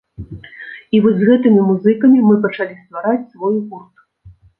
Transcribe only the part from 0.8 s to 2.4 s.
І вось з гэтымі музыкамі мы